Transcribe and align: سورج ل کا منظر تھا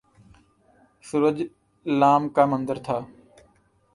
سورج 1.03 1.37
ل 1.85 2.01
کا 2.35 2.45
منظر 2.51 2.77
تھا 2.85 2.97